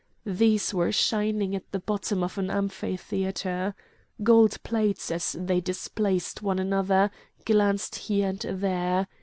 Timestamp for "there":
8.39-9.07